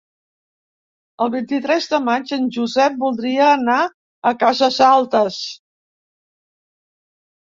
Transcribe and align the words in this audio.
El 1.23 1.27
vint-i-tres 1.35 1.89
de 1.89 1.97
maig 2.05 2.31
en 2.37 2.47
Josep 2.55 2.95
voldria 3.03 3.49
anar 3.57 3.77
a 4.29 4.33
Cases 4.45 4.79
Altes. 4.87 5.37